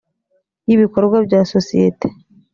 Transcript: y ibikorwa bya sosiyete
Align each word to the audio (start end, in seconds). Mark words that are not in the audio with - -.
y 0.67 0.71
ibikorwa 0.75 1.17
bya 1.27 1.39
sosiyete 1.53 2.07